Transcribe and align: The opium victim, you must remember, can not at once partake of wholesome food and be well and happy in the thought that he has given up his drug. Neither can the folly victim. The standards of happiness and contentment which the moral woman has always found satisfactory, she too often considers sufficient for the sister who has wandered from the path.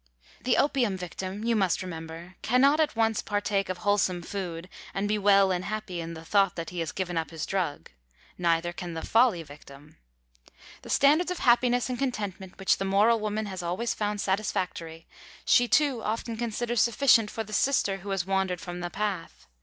The 0.41 0.57
opium 0.57 0.97
victim, 0.97 1.43
you 1.43 1.55
must 1.55 1.83
remember, 1.83 2.33
can 2.41 2.59
not 2.59 2.79
at 2.79 2.95
once 2.95 3.21
partake 3.21 3.69
of 3.69 3.77
wholesome 3.85 4.23
food 4.23 4.67
and 4.95 5.07
be 5.07 5.19
well 5.19 5.51
and 5.51 5.63
happy 5.63 6.01
in 6.01 6.15
the 6.15 6.25
thought 6.25 6.55
that 6.55 6.71
he 6.71 6.79
has 6.79 6.91
given 6.91 7.17
up 7.19 7.29
his 7.29 7.45
drug. 7.45 7.91
Neither 8.35 8.73
can 8.73 8.95
the 8.95 9.05
folly 9.05 9.43
victim. 9.43 9.97
The 10.81 10.89
standards 10.89 11.29
of 11.29 11.37
happiness 11.37 11.87
and 11.87 11.99
contentment 11.99 12.57
which 12.57 12.77
the 12.79 12.83
moral 12.85 13.19
woman 13.19 13.45
has 13.45 13.61
always 13.61 13.93
found 13.93 14.19
satisfactory, 14.19 15.05
she 15.45 15.67
too 15.67 16.01
often 16.01 16.35
considers 16.35 16.81
sufficient 16.81 17.29
for 17.29 17.43
the 17.43 17.53
sister 17.53 17.97
who 17.97 18.09
has 18.09 18.25
wandered 18.25 18.59
from 18.59 18.79
the 18.79 18.89
path. 18.89 19.45